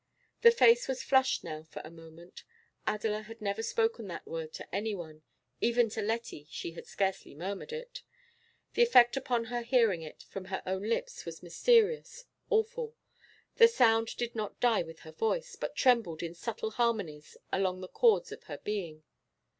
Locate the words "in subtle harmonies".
16.23-17.37